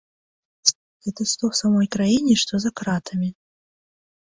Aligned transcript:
Гэта 1.07 1.21
што 1.33 1.43
ў 1.51 1.59
самой 1.61 1.87
краіне, 1.97 2.33
што 2.47 2.53
за 2.65 2.69
кратамі. 2.83 3.29